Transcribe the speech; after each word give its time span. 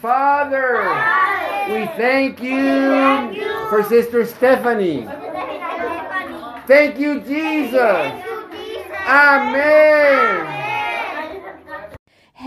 Father, 0.00 0.78
we 1.72 1.86
thank 1.96 2.40
you 2.40 3.42
for 3.68 3.82
Sister 3.82 4.24
Stephanie. 4.26 5.08
Thank 6.68 6.98
you, 6.98 7.20
Jesus. 7.20 8.12
Amen. 9.08 10.57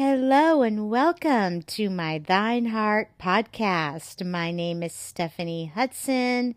Hello 0.04 0.64
and 0.64 0.90
welcome 0.90 1.62
to 1.62 1.88
my 1.88 2.18
Thine 2.18 2.66
Heart 2.66 3.20
podcast. 3.20 4.26
My 4.26 4.50
name 4.50 4.82
is 4.82 4.94
Stephanie 4.94 5.72
Hudson, 5.76 6.56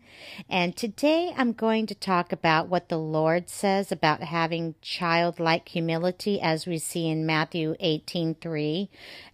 and 0.49 0.75
today 0.75 1.31
I'm 1.37 1.53
going 1.53 1.85
to 1.85 1.93
talk 1.93 2.31
about 2.31 2.69
what 2.69 2.89
the 2.89 2.97
Lord 2.97 3.47
says 3.47 3.91
about 3.91 4.23
having 4.23 4.73
childlike 4.81 5.69
humility 5.69 6.41
as 6.41 6.65
we 6.65 6.79
see 6.79 7.07
in 7.07 7.27
Matthew 7.27 7.75
18:3. 7.79 8.89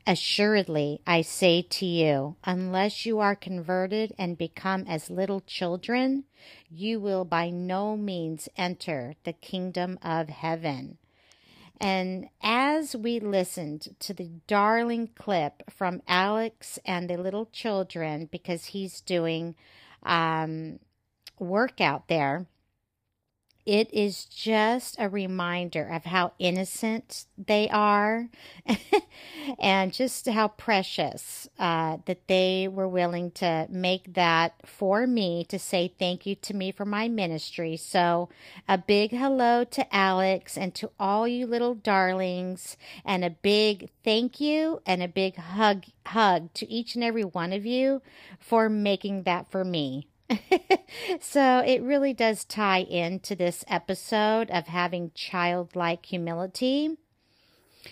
Assuredly, 0.05 0.99
I 1.07 1.21
say 1.21 1.61
to 1.61 1.85
you, 1.85 2.35
unless 2.43 3.05
you 3.05 3.19
are 3.19 3.33
converted 3.33 4.13
and 4.17 4.37
become 4.37 4.83
as 4.89 5.09
little 5.09 5.39
children, 5.39 6.25
you 6.69 6.99
will 6.99 7.23
by 7.23 7.49
no 7.49 7.95
means 7.95 8.49
enter 8.57 9.15
the 9.23 9.31
kingdom 9.31 9.97
of 10.03 10.27
heaven. 10.27 10.97
And 11.81 12.29
as 12.43 12.95
we 12.95 13.19
listened 13.19 13.95
to 14.01 14.13
the 14.13 14.29
darling 14.45 15.09
clip 15.15 15.63
from 15.67 16.03
Alex 16.07 16.77
and 16.85 17.09
the 17.09 17.17
little 17.17 17.47
children, 17.47 18.29
because 18.31 18.65
he's 18.65 19.01
doing 19.01 19.55
um, 20.03 20.77
work 21.39 21.81
out 21.81 22.07
there, 22.07 22.45
it 23.65 23.93
is 23.93 24.25
just 24.25 24.95
a 24.97 25.07
reminder 25.07 25.87
of 25.87 26.05
how 26.05 26.33
innocent 26.39 27.25
they 27.37 27.69
are 27.69 28.29
and 29.59 29.93
just 29.93 30.27
how 30.27 30.47
precious 30.47 31.47
uh, 31.59 31.97
that 32.05 32.27
they 32.27 32.67
were 32.67 32.87
willing 32.87 33.31
to 33.31 33.67
make 33.69 34.13
that 34.13 34.55
for 34.65 35.05
me 35.05 35.45
to 35.45 35.59
say 35.59 35.93
thank 35.99 36.25
you 36.25 36.35
to 36.35 36.55
me 36.55 36.71
for 36.71 36.85
my 36.85 37.07
ministry. 37.07 37.77
So, 37.77 38.29
a 38.67 38.77
big 38.77 39.11
hello 39.11 39.63
to 39.63 39.95
Alex 39.95 40.57
and 40.57 40.73
to 40.75 40.91
all 40.99 41.27
you 41.27 41.45
little 41.45 41.75
darlings, 41.75 42.77
and 43.05 43.23
a 43.23 43.29
big 43.29 43.89
thank 44.03 44.41
you 44.41 44.81
and 44.85 45.03
a 45.03 45.07
big 45.07 45.35
hug 45.35 45.85
hug 46.07 46.53
to 46.55 46.69
each 46.69 46.95
and 46.95 47.03
every 47.03 47.23
one 47.23 47.53
of 47.53 47.65
you 47.65 48.01
for 48.39 48.69
making 48.69 49.23
that 49.23 49.51
for 49.51 49.63
me. 49.63 50.07
So 51.19 51.59
it 51.65 51.81
really 51.81 52.13
does 52.13 52.45
tie 52.45 52.81
into 52.81 53.35
this 53.35 53.63
episode 53.67 54.49
of 54.51 54.67
having 54.67 55.11
childlike 55.13 56.05
humility. 56.05 56.97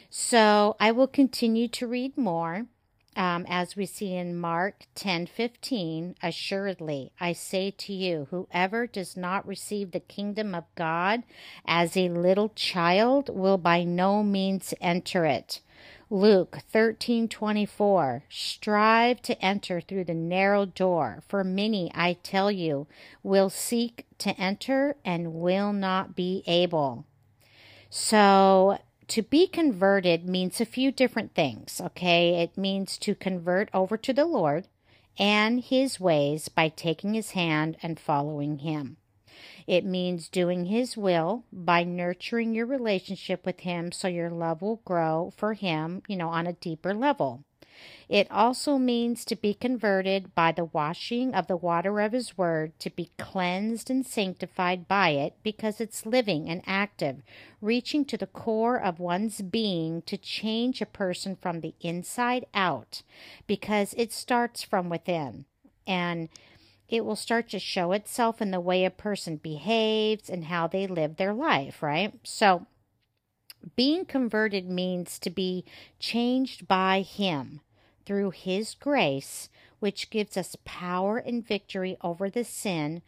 So 0.09 0.75
I 0.79 0.91
will 0.91 1.07
continue 1.07 1.67
to 1.69 1.87
read 1.87 2.17
more. 2.17 2.67
Um, 3.15 3.45
as 3.49 3.75
we 3.75 3.85
see 3.85 4.15
in 4.15 4.39
Mark 4.39 4.85
10 4.95 5.25
15, 5.25 6.15
assuredly, 6.23 7.11
I 7.19 7.33
say 7.33 7.71
to 7.71 7.91
you, 7.93 8.27
whoever 8.29 8.87
does 8.87 9.17
not 9.17 9.47
receive 9.47 9.91
the 9.91 9.99
kingdom 9.99 10.55
of 10.55 10.63
God 10.75 11.23
as 11.65 11.97
a 11.97 12.07
little 12.09 12.49
child 12.49 13.29
will 13.29 13.57
by 13.57 13.83
no 13.83 14.23
means 14.23 14.73
enter 14.79 15.25
it. 15.25 15.59
Luke 16.11 16.57
13:24 16.73 18.23
Strive 18.29 19.21
to 19.21 19.45
enter 19.45 19.79
through 19.79 20.05
the 20.05 20.16
narrow 20.16 20.66
door 20.66 21.21
for 21.27 21.43
many 21.43 21.91
I 21.93 22.13
tell 22.23 22.51
you 22.51 22.88
will 23.21 23.51
seek 23.51 24.07
to 24.17 24.35
enter 24.39 24.95
and 25.05 25.35
will 25.35 25.71
not 25.71 26.16
be 26.16 26.43
able. 26.47 27.05
So 27.91 28.79
to 29.09 29.21
be 29.21 29.45
converted 29.45 30.27
means 30.27 30.59
a 30.59 30.66
few 30.66 30.91
different 30.91 31.35
things, 31.35 31.79
okay? 31.79 32.41
It 32.41 32.57
means 32.57 32.97
to 33.00 33.13
convert 33.13 33.69
over 33.72 33.95
to 33.95 34.11
the 34.11 34.25
Lord 34.25 34.67
and 35.19 35.59
his 35.59 36.00
ways 36.00 36.50
by 36.50 36.69
taking 36.69 37.13
his 37.13 37.31
hand 37.31 37.78
and 37.84 38.00
following 38.00 38.59
him. 38.59 38.97
It 39.69 39.85
means 39.85 40.30
doing 40.30 40.66
His 40.66 40.97
will 40.97 41.44
by 41.53 41.84
nurturing 41.84 42.56
your 42.56 42.66
relationship 42.66 43.46
with 43.46 43.59
Him 43.59 43.91
so 43.91 44.07
your 44.07 44.31
love 44.31 44.63
will 44.63 44.81
grow 44.84 45.31
for 45.38 45.53
Him, 45.53 46.02
you 46.07 46.16
know, 46.18 46.30
on 46.30 46.47
a 46.47 46.53
deeper 46.53 46.91
level. 46.91 47.44
It 48.09 48.25
also 48.31 48.79
means 48.79 49.24
to 49.25 49.35
be 49.35 49.53
converted 49.53 50.34
by 50.34 50.53
the 50.53 50.66
washing 50.66 51.35
of 51.35 51.46
the 51.46 51.56
water 51.56 52.00
of 52.00 52.13
His 52.13 52.35
Word, 52.35 52.79
to 52.79 52.90
be 52.90 53.12
cleansed 53.19 53.91
and 53.91 54.03
sanctified 54.03 54.88
by 54.88 55.09
it 55.09 55.35
because 55.44 55.79
it's 55.79 56.03
living 56.03 56.50
and 56.50 56.63
active, 56.66 57.22
reaching 57.62 58.06
to 58.06 58.18
the 58.18 58.25
core 58.25 58.81
of 58.81 59.00
one's 59.00 59.40
being 59.40 60.02
to 60.08 60.18
change 60.18 60.81
a 60.81 60.88
person 60.88 61.35
from 61.35 61.62
the 61.62 61.75
inside 61.79 62.47
out 62.56 63.03
because 63.46 63.94
it 63.96 64.12
starts 64.12 64.63
from 64.63 64.90
within. 64.90 65.46
And 65.85 66.29
it 66.89 67.05
will 67.05 67.16
start 67.16 67.50
to 67.50 67.59
show 67.59 67.91
itself 67.91 68.41
in 68.41 68.51
the 68.51 68.59
way 68.59 68.83
a 68.83 68.89
person 68.89 69.38
behaves 69.38 70.29
and 70.29 70.45
how 70.45 70.67
they 70.67 70.88
live 70.88 71.17
their 71.17 71.33
life, 71.33 71.83
right? 71.83 72.13
So, 72.23 72.66
being 73.75 74.05
converted 74.05 74.69
means 74.69 75.19
to 75.19 75.29
be 75.29 75.66
changed 75.99 76.67
by 76.67 77.01
Him 77.01 77.61
through 78.05 78.31
His 78.31 78.73
grace, 78.73 79.49
which 79.79 80.09
gives 80.09 80.35
us 80.35 80.55
power 80.66 81.17
and 81.17 81.45
victory 81.45 81.97
over 82.01 82.29
the 82.29 82.44
sin 82.44 83.01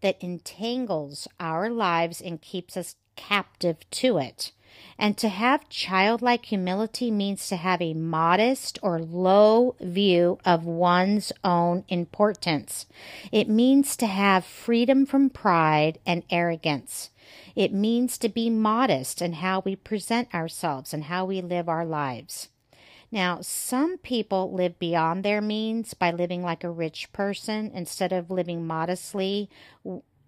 that 0.00 0.22
entangles 0.22 1.28
our 1.38 1.68
lives 1.68 2.20
and 2.20 2.40
keeps 2.40 2.76
us 2.76 2.96
captive 3.16 3.88
to 3.90 4.18
it. 4.18 4.52
And 4.98 5.16
to 5.18 5.28
have 5.28 5.68
childlike 5.68 6.46
humility 6.46 7.10
means 7.10 7.48
to 7.48 7.56
have 7.56 7.82
a 7.82 7.94
modest 7.94 8.78
or 8.82 8.98
low 8.98 9.76
view 9.80 10.38
of 10.44 10.64
one's 10.64 11.32
own 11.44 11.84
importance. 11.88 12.86
It 13.30 13.48
means 13.48 13.96
to 13.98 14.06
have 14.06 14.44
freedom 14.44 15.04
from 15.04 15.28
pride 15.28 15.98
and 16.06 16.22
arrogance. 16.30 17.10
It 17.54 17.72
means 17.72 18.18
to 18.18 18.28
be 18.28 18.48
modest 18.48 19.20
in 19.20 19.34
how 19.34 19.60
we 19.64 19.76
present 19.76 20.34
ourselves 20.34 20.94
and 20.94 21.04
how 21.04 21.26
we 21.26 21.40
live 21.40 21.68
our 21.68 21.84
lives. 21.84 22.48
Now, 23.10 23.40
some 23.40 23.98
people 23.98 24.52
live 24.52 24.78
beyond 24.78 25.24
their 25.24 25.40
means 25.40 25.94
by 25.94 26.10
living 26.10 26.42
like 26.42 26.64
a 26.64 26.70
rich 26.70 27.12
person 27.12 27.70
instead 27.72 28.12
of 28.12 28.30
living 28.30 28.66
modestly, 28.66 29.48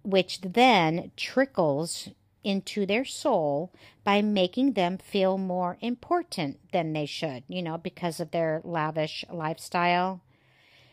which 0.03 0.41
then 0.41 1.11
trickles 1.17 2.09
into 2.43 2.85
their 2.85 3.05
soul 3.05 3.71
by 4.03 4.21
making 4.21 4.73
them 4.73 4.97
feel 4.97 5.37
more 5.37 5.77
important 5.81 6.59
than 6.71 6.93
they 6.93 7.05
should, 7.05 7.43
you 7.47 7.61
know, 7.61 7.77
because 7.77 8.19
of 8.19 8.31
their 8.31 8.61
lavish 8.63 9.25
lifestyle. 9.31 10.21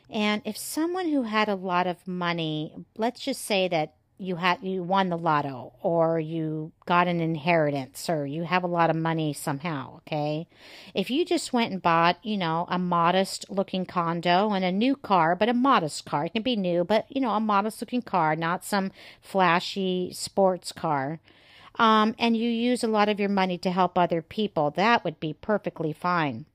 And 0.09 0.43
if 0.45 0.56
someone 0.56 1.09
who 1.09 1.23
had 1.23 1.49
a 1.49 1.55
lot 1.55 1.87
of 1.87 2.06
money, 2.06 2.75
let's 2.97 3.21
just 3.21 3.45
say 3.45 3.69
that 3.69 3.95
you 4.19 4.37
had 4.37 4.59
you 4.62 4.83
won 4.83 5.11
the 5.11 5.19
lotto 5.19 5.73
or 5.83 6.19
you 6.19 6.73
got 6.87 7.06
an 7.06 7.21
inheritance 7.21 8.09
or 8.09 8.25
you 8.25 8.45
have 8.45 8.65
a 8.65 8.69
lot 8.69 8.89
of 8.89 8.97
money 8.97 9.33
somehow 9.33 9.97
okay 9.97 10.47
if 10.95 11.11
you 11.11 11.25
just 11.25 11.53
went 11.53 11.71
and 11.71 11.83
bought 11.83 12.17
you 12.25 12.37
know 12.37 12.67
a 12.71 12.79
modest 12.79 13.45
looking 13.51 13.85
condo 13.85 14.51
and 14.53 14.65
a 14.65 14.73
new 14.73 14.97
car 14.97 15.37
but 15.37 15.51
a 15.51 15.55
modest 15.55 16.06
car 16.06 16.25
it 16.25 16.33
can 16.33 16.43
be 16.43 16.56
new 16.56 16.83
but 16.83 17.05
you 17.11 17.21
know 17.21 17.33
a 17.33 17.41
modest 17.41 17.81
looking 17.83 18.01
car 18.01 18.35
not 18.35 18.65
some 18.65 18.91
flashy 19.21 20.11
sports 20.15 20.73
car 20.73 21.21
um, 21.78 22.14
and 22.19 22.37
you 22.37 22.48
use 22.48 22.82
a 22.82 22.88
lot 22.88 23.09
of 23.09 23.20
your 23.20 23.28
money 23.28 23.59
to 23.59 23.70
help 23.70 23.97
other 23.97 24.22
people, 24.22 24.70
that 24.72 25.04
would 25.04 25.20
be 25.20 25.32
perfectly 25.32 25.92
fine. 25.92 26.47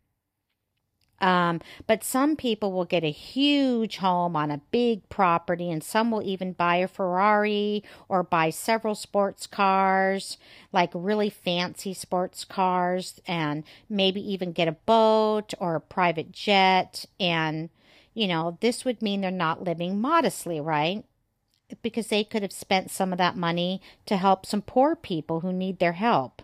Um, 1.19 1.61
but 1.85 2.03
some 2.03 2.35
people 2.35 2.71
will 2.71 2.85
get 2.85 3.03
a 3.03 3.11
huge 3.11 3.97
home 3.97 4.35
on 4.35 4.49
a 4.49 4.61
big 4.71 5.07
property, 5.07 5.69
and 5.69 5.83
some 5.83 6.09
will 6.09 6.23
even 6.23 6.53
buy 6.53 6.77
a 6.77 6.87
Ferrari 6.87 7.83
or 8.09 8.23
buy 8.23 8.49
several 8.49 8.95
sports 8.95 9.45
cars, 9.45 10.39
like 10.73 10.89
really 10.95 11.29
fancy 11.29 11.93
sports 11.93 12.43
cars, 12.43 13.21
and 13.27 13.63
maybe 13.87 14.19
even 14.33 14.51
get 14.51 14.67
a 14.67 14.71
boat 14.71 15.53
or 15.59 15.75
a 15.75 15.81
private 15.81 16.31
jet. 16.31 17.05
And, 17.19 17.69
you 18.15 18.27
know, 18.27 18.57
this 18.59 18.83
would 18.83 19.03
mean 19.03 19.21
they're 19.21 19.29
not 19.29 19.63
living 19.63 20.01
modestly, 20.01 20.59
right? 20.59 21.05
Because 21.81 22.07
they 22.07 22.23
could 22.23 22.41
have 22.41 22.53
spent 22.53 22.91
some 22.91 23.11
of 23.11 23.17
that 23.17 23.37
money 23.37 23.81
to 24.05 24.17
help 24.17 24.45
some 24.45 24.61
poor 24.61 24.95
people 24.95 25.41
who 25.41 25.53
need 25.53 25.79
their 25.79 25.93
help. 25.93 26.41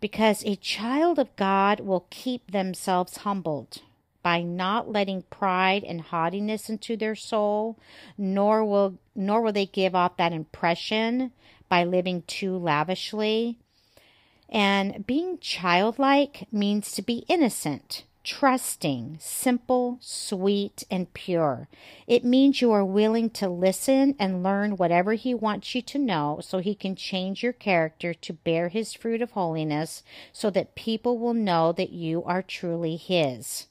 Because 0.00 0.44
a 0.44 0.56
child 0.56 1.18
of 1.18 1.34
God 1.36 1.80
will 1.80 2.06
keep 2.10 2.50
themselves 2.50 3.18
humbled 3.18 3.82
by 4.22 4.42
not 4.42 4.90
letting 4.90 5.22
pride 5.22 5.84
and 5.84 6.00
haughtiness 6.00 6.68
into 6.68 6.96
their 6.96 7.14
soul, 7.14 7.78
nor 8.18 8.64
will 8.64 8.98
nor 9.14 9.40
will 9.40 9.52
they 9.52 9.66
give 9.66 9.94
off 9.94 10.16
that 10.16 10.32
impression 10.32 11.32
by 11.68 11.84
living 11.84 12.22
too 12.26 12.56
lavishly. 12.56 13.58
And 14.48 15.06
being 15.06 15.38
childlike 15.38 16.48
means 16.50 16.92
to 16.92 17.02
be 17.02 17.24
innocent, 17.28 18.04
trusting, 18.22 19.16
simple, 19.20 19.98
sweet, 20.00 20.84
and 20.90 21.12
pure. 21.14 21.68
It 22.06 22.24
means 22.24 22.60
you 22.60 22.70
are 22.72 22.84
willing 22.84 23.30
to 23.30 23.48
listen 23.48 24.14
and 24.18 24.42
learn 24.42 24.76
whatever 24.76 25.14
He 25.14 25.34
wants 25.34 25.74
you 25.74 25.82
to 25.82 25.98
know 25.98 26.40
so 26.42 26.58
He 26.58 26.74
can 26.74 26.96
change 26.96 27.42
your 27.42 27.52
character 27.52 28.12
to 28.14 28.32
bear 28.32 28.68
His 28.68 28.94
fruit 28.94 29.22
of 29.22 29.32
holiness 29.32 30.02
so 30.32 30.50
that 30.50 30.74
people 30.74 31.18
will 31.18 31.34
know 31.34 31.72
that 31.72 31.90
you 31.90 32.22
are 32.24 32.42
truly 32.42 32.96
His. 32.96 33.66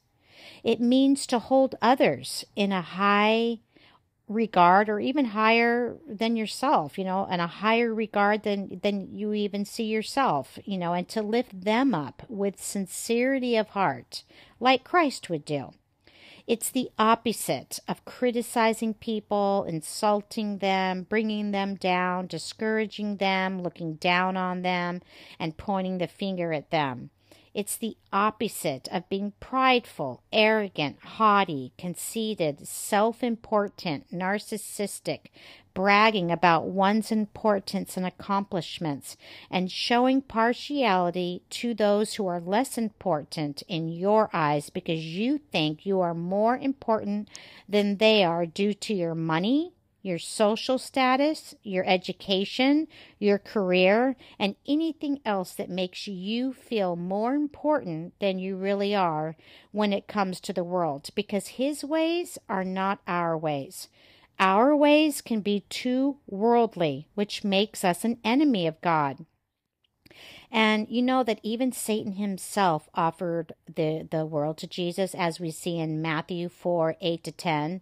It 0.64 0.82
means 0.82 1.26
to 1.28 1.40
hold 1.40 1.76
others 1.82 2.46
in 2.56 2.72
a 2.72 2.82
high 2.82 3.60
regard 4.30 4.88
or 4.88 5.00
even 5.00 5.26
higher 5.26 5.98
than 6.08 6.38
yourself, 6.38 6.98
you 6.98 7.04
know, 7.04 7.28
and 7.30 7.42
a 7.42 7.48
higher 7.48 7.94
regard 7.94 8.44
than 8.44 8.80
than 8.82 9.14
you 9.14 9.34
even 9.34 9.66
see 9.66 9.86
yourself, 9.86 10.60
you 10.64 10.78
know, 10.78 10.94
and 10.94 11.10
to 11.10 11.22
lift 11.22 11.62
them 11.66 11.94
up 11.94 12.24
with 12.30 12.62
sincerity 12.62 13.58
of 13.58 13.70
heart, 13.70 14.24
like 14.60 14.84
Christ 14.84 15.30
would 15.30 15.44
do. 15.44 15.72
It's 16.48 16.72
the 16.72 16.90
opposite 16.98 17.80
of 17.88 18.06
criticizing 18.06 18.96
people, 18.96 19.66
insulting 19.68 20.60
them, 20.60 21.04
bringing 21.04 21.52
them 21.52 21.76
down, 21.76 22.26
discouraging 22.26 23.18
them, 23.18 23.62
looking 23.62 23.96
down 23.96 24.36
on 24.36 24.64
them, 24.64 25.02
and 25.38 25.58
pointing 25.58 26.00
the 26.00 26.08
finger 26.08 26.52
at 26.54 26.72
them. 26.72 27.12
It's 27.54 27.78
the 27.78 27.98
opposite 28.14 28.88
of 28.92 29.10
being 29.10 29.34
prideful, 29.40 30.22
arrogant, 30.32 30.98
haughty, 31.04 31.74
conceited, 31.78 32.68
self 32.68 33.24
important, 33.24 34.12
narcissistic, 34.14 35.28
bragging 35.74 36.30
about 36.32 36.68
one's 36.68 37.12
importance 37.12 37.98
and 37.98 38.06
accomplishments, 38.06 39.18
and 39.50 39.72
showing 39.72 40.22
partiality 40.22 41.42
to 41.50 41.74
those 41.74 42.16
who 42.16 42.28
are 42.28 42.40
less 42.40 42.78
important 42.78 43.64
in 43.68 43.90
your 43.90 44.30
eyes 44.32 44.70
because 44.70 45.04
you 45.04 45.38
think 45.38 45.86
you 45.86 46.00
are 46.02 46.14
more 46.14 46.58
important 46.58 47.30
than 47.68 47.98
they 47.98 48.24
are 48.24 48.46
due 48.46 48.74
to 48.74 48.94
your 48.94 49.16
money, 49.16 49.74
your 50.02 50.20
social 50.20 50.78
status, 50.78 51.56
your 51.64 51.86
education, 51.86 52.88
your 53.18 53.38
career, 53.38 54.16
and 54.38 54.56
anything 54.68 55.20
else 55.26 55.54
that 55.54 55.70
makes 55.70 56.08
you 56.08 56.54
feel 56.54 56.96
more 56.96 57.34
important 57.34 58.14
than 58.20 58.40
you 58.40 58.56
really 58.56 58.96
are 58.96 59.36
when 59.72 59.92
it 59.92 60.08
comes 60.08 60.40
to 60.40 60.54
the 60.54 60.64
world, 60.64 61.10
because 61.16 61.50
His 61.50 61.84
ways 61.84 62.38
are 62.48 62.64
not 62.64 63.00
our 63.08 63.38
ways. 63.38 63.88
Our 64.40 64.74
ways 64.76 65.22
can 65.22 65.42
be 65.42 65.66
too 65.70 66.18
worldly, 66.26 67.08
which 67.14 67.44
makes 67.44 67.84
us 67.84 68.06
an 68.06 68.20
enemy 68.24 68.68
of 68.68 68.80
God. 68.80 69.26
And 70.52 70.88
you 70.90 71.02
know 71.02 71.24
that 71.24 71.40
even 71.44 71.72
Satan 71.72 72.14
himself 72.14 72.90
offered 72.96 73.54
the, 73.68 74.08
the 74.10 74.26
world 74.26 74.58
to 74.60 74.68
Jesus, 74.68 75.14
as 75.14 75.40
we 75.40 75.52
see 75.52 75.78
in 75.78 76.02
Matthew 76.02 76.50
4 76.50 76.96
8 77.00 77.24
to 77.24 77.32
10. 77.32 77.82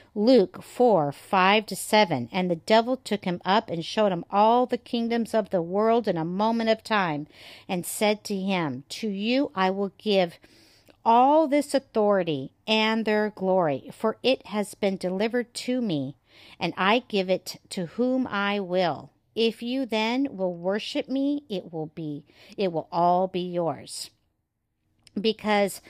Luke 0.13 0.61
4 0.61 1.11
5 1.11 1.65
to 1.67 1.75
7. 1.75 2.29
And 2.31 2.51
the 2.51 2.55
devil 2.55 2.97
took 2.97 3.25
him 3.25 3.41
up 3.45 3.69
and 3.69 3.85
showed 3.85 4.11
him 4.11 4.25
all 4.29 4.65
the 4.65 4.77
kingdoms 4.77 5.33
of 5.33 5.49
the 5.49 5.61
world 5.61 6.07
in 6.07 6.17
a 6.17 6.25
moment 6.25 6.69
of 6.69 6.83
time, 6.83 7.27
and 7.67 7.85
said 7.85 8.23
to 8.25 8.35
him, 8.35 8.83
To 8.89 9.07
you 9.07 9.51
I 9.55 9.69
will 9.69 9.93
give 9.97 10.37
all 11.05 11.47
this 11.47 11.73
authority 11.73 12.51
and 12.67 13.05
their 13.05 13.29
glory, 13.29 13.89
for 13.93 14.17
it 14.21 14.45
has 14.47 14.75
been 14.75 14.97
delivered 14.97 15.53
to 15.53 15.81
me, 15.81 16.17
and 16.59 16.73
I 16.77 17.03
give 17.07 17.29
it 17.29 17.59
to 17.69 17.87
whom 17.87 18.27
I 18.27 18.59
will. 18.59 19.11
If 19.33 19.63
you 19.63 19.85
then 19.85 20.27
will 20.31 20.53
worship 20.53 21.07
me, 21.07 21.43
it 21.49 21.71
will 21.71 21.87
be, 21.87 22.25
it 22.57 22.71
will 22.71 22.87
all 22.91 23.27
be 23.27 23.39
yours. 23.39 24.09
Because 25.19 25.81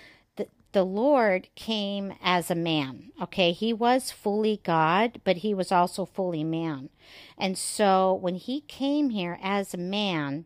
the, 0.71 0.83
Lord 0.83 1.50
came 1.56 2.13
as 2.21 2.50
a 2.50 2.56
man. 2.56 3.12
Okay. 3.21 3.51
He 3.51 3.73
was 3.73 4.12
fully 4.12 4.62
God, 4.63 5.21
but 5.23 5.38
he 5.38 5.53
was 5.53 5.71
also 5.71 6.06
fully 6.06 6.44
man. 6.44 6.89
And 7.38 7.57
so 7.57 8.13
when 8.13 8.35
he 8.35 8.62
came 8.62 9.09
here 9.09 9.39
as 9.41 9.73
a 9.73 9.77
man, 9.77 10.45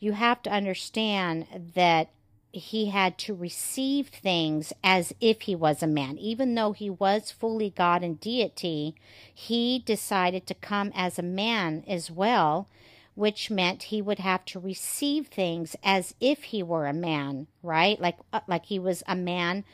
you 0.00 0.12
have 0.12 0.42
to 0.42 0.50
understand 0.50 1.46
that 1.74 2.10
he 2.52 2.86
had 2.86 3.18
to 3.18 3.34
receive 3.34 4.08
things 4.08 4.72
as 4.82 5.12
if 5.20 5.42
he 5.42 5.54
was 5.54 5.82
a 5.82 5.86
man. 5.86 6.16
Even 6.18 6.54
though 6.54 6.72
he 6.72 6.88
was 6.88 7.30
fully 7.30 7.70
God 7.70 8.02
and 8.02 8.18
deity, 8.18 8.94
he 9.32 9.82
decided 9.84 10.46
to 10.46 10.54
come 10.54 10.90
as 10.94 11.18
a 11.18 11.22
man 11.22 11.84
as 11.86 12.10
well, 12.10 12.68
which 13.18 13.50
meant 13.50 13.84
he 13.84 14.00
would 14.00 14.20
have 14.20 14.44
to 14.44 14.60
receive 14.60 15.26
things 15.26 15.74
as 15.82 16.14
if 16.20 16.44
he 16.44 16.62
were 16.62 16.86
a 16.86 16.92
man, 16.92 17.48
right? 17.64 18.00
Like 18.00 18.16
uh, 18.32 18.40
like 18.46 18.66
he 18.66 18.78
was 18.78 19.02
a 19.08 19.16
man 19.16 19.64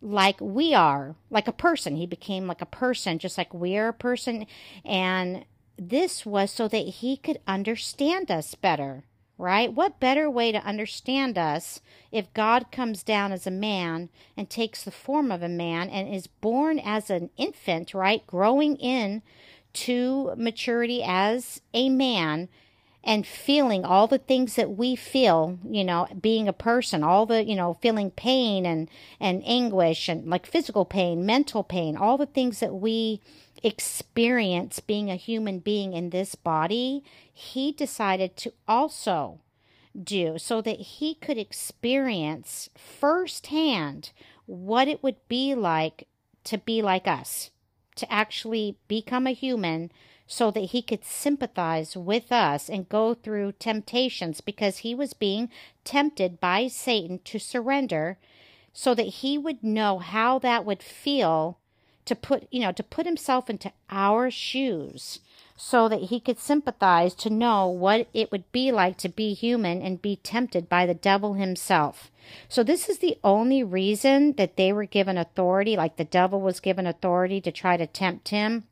like 0.00 0.40
we 0.40 0.72
are, 0.72 1.14
like 1.28 1.46
a 1.46 1.52
person. 1.52 1.96
He 1.96 2.06
became 2.06 2.46
like 2.46 2.62
a 2.62 2.66
person 2.66 3.18
just 3.18 3.36
like 3.36 3.52
we're 3.52 3.88
a 3.88 3.92
person 3.92 4.46
and 4.82 5.44
this 5.78 6.24
was 6.24 6.50
so 6.50 6.68
that 6.68 6.86
he 6.86 7.18
could 7.18 7.38
understand 7.46 8.30
us 8.30 8.54
better 8.54 9.04
right? 9.38 9.70
What 9.70 10.00
better 10.00 10.30
way 10.30 10.50
to 10.50 10.64
understand 10.64 11.36
us 11.36 11.82
if 12.10 12.32
God 12.32 12.72
comes 12.72 13.02
down 13.02 13.32
as 13.32 13.46
a 13.46 13.50
man 13.50 14.08
and 14.34 14.48
takes 14.48 14.82
the 14.82 14.90
form 14.90 15.30
of 15.30 15.42
a 15.42 15.48
man 15.48 15.90
and 15.90 16.08
is 16.08 16.26
born 16.26 16.78
as 16.78 17.10
an 17.10 17.28
infant, 17.36 17.92
right? 17.92 18.26
Growing 18.26 18.76
in 18.76 19.20
to 19.74 20.32
maturity 20.38 21.02
as 21.04 21.60
a 21.74 21.90
man 21.90 22.48
and 23.06 23.24
feeling 23.24 23.84
all 23.84 24.08
the 24.08 24.18
things 24.18 24.56
that 24.56 24.76
we 24.76 24.96
feel, 24.96 25.60
you 25.64 25.84
know, 25.84 26.08
being 26.20 26.48
a 26.48 26.52
person, 26.52 27.04
all 27.04 27.24
the, 27.24 27.44
you 27.44 27.54
know, 27.54 27.74
feeling 27.74 28.10
pain 28.10 28.66
and 28.66 28.90
and 29.20 29.42
anguish 29.46 30.08
and 30.08 30.28
like 30.28 30.44
physical 30.44 30.84
pain, 30.84 31.24
mental 31.24 31.62
pain, 31.62 31.96
all 31.96 32.18
the 32.18 32.26
things 32.26 32.58
that 32.58 32.74
we 32.74 33.20
experience 33.62 34.80
being 34.80 35.08
a 35.08 35.14
human 35.14 35.60
being 35.60 35.92
in 35.92 36.10
this 36.10 36.34
body, 36.34 37.04
he 37.32 37.70
decided 37.70 38.36
to 38.36 38.52
also 38.66 39.38
do 40.02 40.36
so 40.36 40.60
that 40.60 40.78
he 40.78 41.14
could 41.14 41.38
experience 41.38 42.68
firsthand 42.76 44.10
what 44.46 44.88
it 44.88 45.02
would 45.02 45.16
be 45.28 45.54
like 45.54 46.08
to 46.42 46.58
be 46.58 46.82
like 46.82 47.06
us, 47.06 47.50
to 47.94 48.12
actually 48.12 48.76
become 48.88 49.26
a 49.26 49.32
human 49.32 49.90
so 50.26 50.50
that 50.50 50.70
he 50.70 50.82
could 50.82 51.04
sympathize 51.04 51.96
with 51.96 52.32
us 52.32 52.68
and 52.68 52.88
go 52.88 53.14
through 53.14 53.52
temptations 53.52 54.40
because 54.40 54.78
he 54.78 54.94
was 54.94 55.12
being 55.12 55.48
tempted 55.84 56.40
by 56.40 56.66
Satan 56.66 57.20
to 57.24 57.38
surrender 57.38 58.18
so 58.72 58.94
that 58.94 59.06
he 59.06 59.38
would 59.38 59.62
know 59.62 59.98
how 59.98 60.38
that 60.40 60.64
would 60.64 60.82
feel 60.82 61.58
to 62.04 62.14
put, 62.14 62.46
you 62.50 62.60
know, 62.60 62.72
to 62.72 62.82
put 62.82 63.06
himself 63.06 63.48
into 63.48 63.72
our 63.90 64.30
shoes 64.30 65.20
so 65.56 65.88
that 65.88 66.02
he 66.02 66.20
could 66.20 66.38
sympathize 66.38 67.14
to 67.14 67.30
know 67.30 67.66
what 67.66 68.08
it 68.12 68.30
would 68.30 68.50
be 68.52 68.70
like 68.70 68.98
to 68.98 69.08
be 69.08 69.32
human 69.32 69.80
and 69.80 70.02
be 70.02 70.16
tempted 70.16 70.68
by 70.68 70.84
the 70.84 70.94
devil 70.94 71.34
himself. 71.34 72.10
So, 72.48 72.62
this 72.62 72.88
is 72.88 72.98
the 72.98 73.16
only 73.24 73.62
reason 73.62 74.32
that 74.32 74.56
they 74.56 74.72
were 74.72 74.84
given 74.84 75.16
authority, 75.16 75.76
like 75.76 75.96
the 75.96 76.04
devil 76.04 76.40
was 76.40 76.60
given 76.60 76.86
authority 76.86 77.40
to 77.40 77.52
try 77.52 77.76
to 77.76 77.86
tempt 77.86 78.28
him 78.28 78.64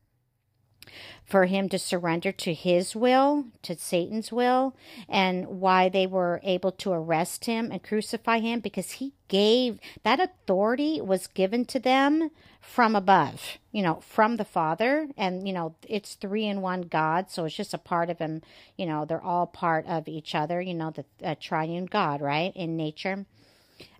for 1.25 1.47
him 1.47 1.69
to 1.71 1.79
surrender 1.79 2.33
to 2.33 2.53
his 2.53 2.95
will, 2.95 3.47
to 3.63 3.77
Satan's 3.77 4.31
will, 4.31 4.75
and 5.09 5.47
why 5.47 5.89
they 5.89 6.07
were 6.07 6.41
able 6.43 6.73
to 6.73 6.93
arrest 6.93 7.47
him 7.47 7.71
and 7.73 7.83
crucify 7.83 8.41
him 8.41 8.61
because 8.61 8.93
he 8.93 9.15
gave 9.29 9.79
that 10.03 10.21
authority 10.21 11.01
was 11.01 11.27
given 11.27 11.65
to 11.65 11.79
them 11.79 12.31
from 12.61 12.95
above, 12.95 13.59
you 13.73 13.83
know, 13.83 14.01
from 14.07 14.37
the 14.37 14.45
Father. 14.45 15.09
And, 15.17 15.47
you 15.47 15.53
know, 15.53 15.75
it's 15.89 16.15
three 16.15 16.47
in 16.47 16.61
one 16.61 16.83
God. 16.83 17.31
So 17.31 17.45
it's 17.45 17.55
just 17.55 17.75
a 17.75 17.79
part 17.79 18.11
of 18.11 18.19
him. 18.19 18.43
You 18.77 18.87
know, 18.87 19.05
they're 19.05 19.23
all 19.23 19.47
part 19.47 19.87
of 19.87 20.09
each 20.09 20.35
other, 20.35 20.61
you 20.61 20.75
know, 20.75 20.91
the 20.91 21.05
uh, 21.23 21.35
triune 21.41 21.87
God, 21.87 22.21
right, 22.21 22.53
in 22.55 22.77
nature. 22.77 23.27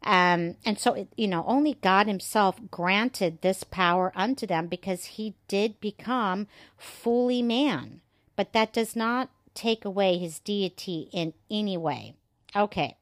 Um, 0.03 0.57
and 0.65 0.79
so, 0.79 0.95
it, 0.95 1.09
you 1.17 1.27
know, 1.29 1.45
only 1.47 1.75
God 1.75 2.07
Himself 2.07 2.57
granted 2.71 3.41
this 3.41 3.65
power 3.65 4.13
unto 4.15 4.47
them 4.47 4.67
because 4.67 5.05
He 5.05 5.35
did 5.49 5.81
become 5.81 6.47
fully 6.77 7.43
man. 7.43 8.01
But 8.37 8.53
that 8.53 8.73
does 8.73 8.95
not 8.95 9.31
take 9.55 9.85
away 9.85 10.19
His 10.19 10.39
deity 10.41 11.09
in 11.13 11.33
any 11.51 11.77
way. 11.77 12.15
Okay. 12.55 12.97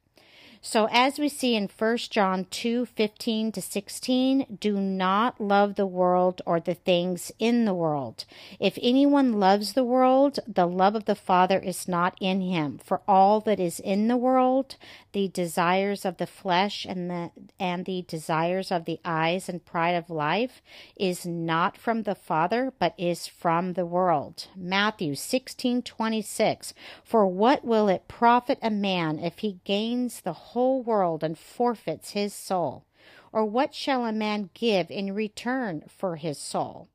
So 0.64 0.86
as 0.92 1.18
we 1.18 1.28
see 1.28 1.56
in 1.56 1.68
1 1.76 1.96
John 2.08 2.46
2, 2.48 2.86
15 2.86 3.50
to 3.50 3.60
16, 3.60 4.58
do 4.60 4.78
not 4.78 5.40
love 5.40 5.74
the 5.74 5.86
world 5.86 6.40
or 6.46 6.60
the 6.60 6.74
things 6.74 7.32
in 7.40 7.64
the 7.64 7.74
world. 7.74 8.24
If 8.60 8.78
anyone 8.80 9.40
loves 9.40 9.72
the 9.72 9.82
world, 9.82 10.38
the 10.46 10.66
love 10.66 10.94
of 10.94 11.06
the 11.06 11.16
Father 11.16 11.58
is 11.58 11.88
not 11.88 12.16
in 12.20 12.40
him. 12.42 12.78
For 12.78 13.02
all 13.08 13.40
that 13.40 13.58
is 13.58 13.80
in 13.80 14.06
the 14.06 14.16
world, 14.16 14.76
the 15.10 15.26
desires 15.26 16.04
of 16.04 16.18
the 16.18 16.28
flesh 16.28 16.86
and 16.88 17.10
the 17.10 17.30
and 17.58 17.84
the 17.84 18.02
desires 18.06 18.70
of 18.70 18.84
the 18.84 19.00
eyes 19.04 19.48
and 19.48 19.64
pride 19.64 19.96
of 19.96 20.10
life 20.10 20.62
is 20.96 21.26
not 21.26 21.76
from 21.76 22.04
the 22.04 22.14
Father, 22.14 22.72
but 22.78 22.94
is 22.96 23.26
from 23.26 23.72
the 23.72 23.84
world. 23.84 24.46
Matthew 24.56 25.14
16:26 25.14 26.72
For 27.02 27.26
what 27.26 27.64
will 27.64 27.88
it 27.88 28.06
profit 28.06 28.60
a 28.62 28.70
man 28.70 29.18
if 29.18 29.38
he 29.38 29.58
gains 29.64 30.20
the 30.20 30.32
whole 30.52 30.82
world 30.82 31.22
and 31.24 31.38
forfeits 31.38 32.10
his 32.10 32.34
soul? 32.34 32.86
Or 33.32 33.44
what 33.44 33.74
shall 33.74 34.04
a 34.04 34.12
man 34.12 34.50
give 34.54 34.90
in 34.90 35.14
return 35.14 35.84
for 35.88 36.16
his 36.16 36.38
soul? 36.38 36.88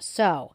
So, 0.00 0.54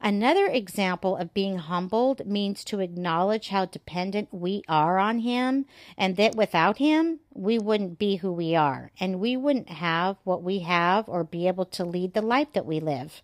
another 0.00 0.46
example 0.46 1.16
of 1.16 1.34
being 1.34 1.58
humbled 1.58 2.26
means 2.26 2.64
to 2.64 2.80
acknowledge 2.80 3.48
how 3.48 3.66
dependent 3.66 4.32
we 4.32 4.62
are 4.68 4.98
on 4.98 5.20
Him 5.20 5.66
and 5.98 6.16
that 6.16 6.34
without 6.34 6.78
Him, 6.78 7.20
we 7.34 7.58
wouldn't 7.58 7.98
be 7.98 8.16
who 8.16 8.32
we 8.32 8.54
are 8.54 8.90
and 8.98 9.20
we 9.20 9.36
wouldn't 9.36 9.68
have 9.68 10.16
what 10.24 10.42
we 10.42 10.60
have 10.60 11.08
or 11.08 11.24
be 11.24 11.46
able 11.46 11.66
to 11.66 11.84
lead 11.84 12.14
the 12.14 12.22
life 12.22 12.52
that 12.54 12.66
we 12.66 12.80
live. 12.80 13.22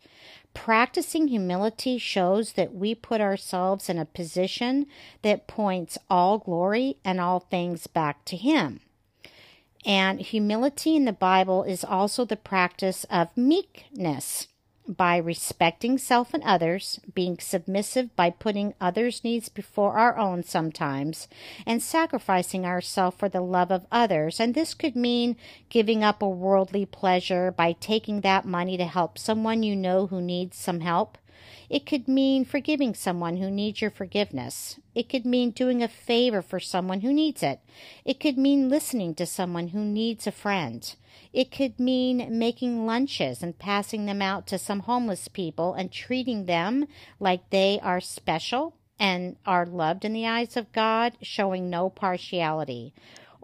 Practicing 0.54 1.28
humility 1.28 1.98
shows 1.98 2.52
that 2.52 2.74
we 2.74 2.94
put 2.94 3.20
ourselves 3.20 3.88
in 3.88 3.98
a 3.98 4.04
position 4.04 4.86
that 5.22 5.46
points 5.46 5.98
all 6.10 6.38
glory 6.38 6.98
and 7.04 7.20
all 7.20 7.40
things 7.40 7.86
back 7.86 8.24
to 8.26 8.36
Him. 8.36 8.80
And 9.84 10.20
humility 10.20 10.94
in 10.94 11.04
the 11.04 11.12
Bible 11.12 11.64
is 11.64 11.82
also 11.82 12.24
the 12.24 12.36
practice 12.36 13.04
of 13.10 13.36
meekness 13.36 14.46
by 14.86 15.16
respecting 15.16 15.96
self 15.98 16.34
and 16.34 16.42
others, 16.42 17.00
being 17.14 17.38
submissive 17.38 18.14
by 18.16 18.30
putting 18.30 18.74
others' 18.80 19.22
needs 19.22 19.48
before 19.48 19.98
our 19.98 20.18
own 20.18 20.42
sometimes, 20.42 21.28
and 21.66 21.82
sacrificing 21.82 22.66
ourselves 22.66 23.16
for 23.16 23.28
the 23.28 23.40
love 23.40 23.70
of 23.70 23.86
others. 23.92 24.40
And 24.40 24.54
this 24.54 24.74
could 24.74 24.96
mean 24.96 25.36
giving 25.68 26.02
up 26.02 26.22
a 26.22 26.28
worldly 26.28 26.86
pleasure 26.86 27.50
by 27.50 27.72
taking 27.72 28.20
that 28.20 28.44
money 28.44 28.76
to 28.76 28.84
help 28.84 29.18
someone 29.18 29.62
you 29.62 29.76
know 29.76 30.08
who 30.08 30.20
needs 30.20 30.56
some 30.56 30.80
help. 30.80 31.18
It 31.72 31.86
could 31.86 32.06
mean 32.06 32.44
forgiving 32.44 32.92
someone 32.92 33.38
who 33.38 33.50
needs 33.50 33.80
your 33.80 33.90
forgiveness. 33.90 34.78
It 34.94 35.08
could 35.08 35.24
mean 35.24 35.52
doing 35.52 35.82
a 35.82 35.88
favor 35.88 36.42
for 36.42 36.60
someone 36.60 37.00
who 37.00 37.14
needs 37.14 37.42
it. 37.42 37.60
It 38.04 38.20
could 38.20 38.36
mean 38.36 38.68
listening 38.68 39.14
to 39.14 39.24
someone 39.24 39.68
who 39.68 39.80
needs 39.80 40.26
a 40.26 40.32
friend. 40.32 40.94
It 41.32 41.50
could 41.50 41.80
mean 41.80 42.38
making 42.38 42.84
lunches 42.84 43.42
and 43.42 43.58
passing 43.58 44.04
them 44.04 44.20
out 44.20 44.46
to 44.48 44.58
some 44.58 44.80
homeless 44.80 45.28
people 45.28 45.72
and 45.72 45.90
treating 45.90 46.44
them 46.44 46.88
like 47.18 47.48
they 47.48 47.80
are 47.82 48.02
special 48.02 48.76
and 48.98 49.36
are 49.46 49.64
loved 49.64 50.04
in 50.04 50.12
the 50.12 50.26
eyes 50.26 50.58
of 50.58 50.72
God, 50.72 51.14
showing 51.22 51.70
no 51.70 51.88
partiality. 51.88 52.92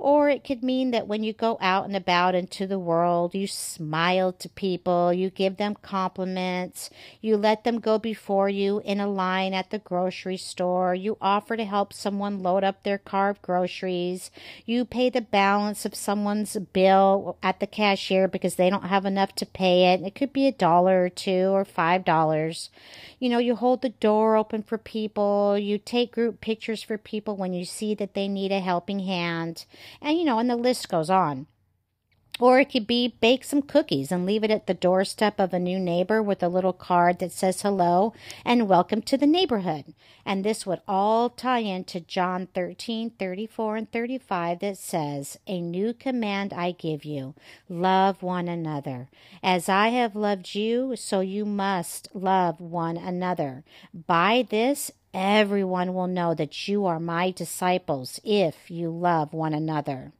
Or 0.00 0.28
it 0.30 0.44
could 0.44 0.62
mean 0.62 0.92
that 0.92 1.08
when 1.08 1.24
you 1.24 1.32
go 1.32 1.58
out 1.60 1.84
and 1.84 1.96
about 1.96 2.36
into 2.36 2.68
the 2.68 2.78
world, 2.78 3.34
you 3.34 3.48
smile 3.48 4.32
to 4.34 4.48
people, 4.48 5.12
you 5.12 5.28
give 5.28 5.56
them 5.56 5.74
compliments, 5.82 6.88
you 7.20 7.36
let 7.36 7.64
them 7.64 7.80
go 7.80 7.98
before 7.98 8.48
you 8.48 8.80
in 8.84 9.00
a 9.00 9.08
line 9.08 9.54
at 9.54 9.70
the 9.70 9.80
grocery 9.80 10.36
store, 10.36 10.94
you 10.94 11.18
offer 11.20 11.56
to 11.56 11.64
help 11.64 11.92
someone 11.92 12.44
load 12.44 12.62
up 12.62 12.84
their 12.84 12.96
car 12.96 13.28
of 13.30 13.42
groceries, 13.42 14.30
you 14.64 14.84
pay 14.84 15.10
the 15.10 15.20
balance 15.20 15.84
of 15.84 15.96
someone's 15.96 16.56
bill 16.72 17.36
at 17.42 17.58
the 17.58 17.66
cashier 17.66 18.28
because 18.28 18.54
they 18.54 18.70
don't 18.70 18.84
have 18.84 19.04
enough 19.04 19.34
to 19.34 19.46
pay 19.46 19.92
it. 19.92 20.02
It 20.02 20.14
could 20.14 20.32
be 20.32 20.46
a 20.46 20.52
dollar 20.52 21.06
or 21.06 21.08
two 21.08 21.48
or 21.48 21.64
five 21.64 22.04
dollars. 22.04 22.70
You 23.18 23.28
know, 23.30 23.38
you 23.38 23.56
hold 23.56 23.82
the 23.82 23.88
door 23.88 24.36
open 24.36 24.62
for 24.62 24.78
people, 24.78 25.58
you 25.58 25.76
take 25.76 26.12
group 26.12 26.40
pictures 26.40 26.84
for 26.84 26.98
people 26.98 27.36
when 27.36 27.52
you 27.52 27.64
see 27.64 27.96
that 27.96 28.14
they 28.14 28.28
need 28.28 28.52
a 28.52 28.60
helping 28.60 29.00
hand. 29.00 29.64
And, 30.00 30.18
you 30.18 30.24
know, 30.24 30.38
and 30.38 30.48
the 30.48 30.56
list 30.56 30.88
goes 30.88 31.10
on. 31.10 31.46
Or 32.40 32.60
it 32.60 32.70
could 32.70 32.86
be 32.86 33.16
bake 33.20 33.42
some 33.42 33.62
cookies 33.62 34.12
and 34.12 34.24
leave 34.24 34.44
it 34.44 34.50
at 34.52 34.68
the 34.68 34.74
doorstep 34.74 35.40
of 35.40 35.52
a 35.52 35.58
new 35.58 35.78
neighbor 35.80 36.22
with 36.22 36.40
a 36.40 36.48
little 36.48 36.72
card 36.72 37.18
that 37.18 37.32
says 37.32 37.62
hello 37.62 38.14
and 38.44 38.68
welcome 38.68 39.02
to 39.02 39.16
the 39.16 39.26
neighborhood. 39.26 39.92
And 40.24 40.44
this 40.44 40.64
would 40.64 40.80
all 40.86 41.30
tie 41.30 41.60
into 41.60 41.98
John 41.98 42.46
13, 42.54 43.10
34, 43.18 43.76
and 43.76 43.90
35 43.90 44.60
that 44.60 44.78
says, 44.78 45.36
A 45.48 45.60
new 45.60 45.92
command 45.92 46.52
I 46.52 46.70
give 46.70 47.04
you 47.04 47.34
love 47.68 48.22
one 48.22 48.46
another. 48.46 49.08
As 49.42 49.68
I 49.68 49.88
have 49.88 50.14
loved 50.14 50.54
you, 50.54 50.94
so 50.94 51.18
you 51.18 51.44
must 51.44 52.08
love 52.14 52.60
one 52.60 52.96
another. 52.96 53.64
By 53.92 54.46
this, 54.48 54.92
Everyone 55.20 55.94
will 55.94 56.06
know 56.06 56.32
that 56.32 56.68
you 56.68 56.86
are 56.86 57.00
my 57.00 57.32
disciples 57.32 58.20
if 58.22 58.70
you 58.70 58.88
love 58.88 59.32
one 59.32 59.52
another. 59.52 60.12